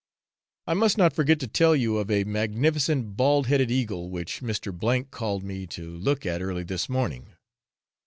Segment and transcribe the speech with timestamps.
[0.65, 5.11] I must not forget to tell you of a magnificent bald headed eagle which Mr.
[5.11, 7.33] called me to look at early this morning.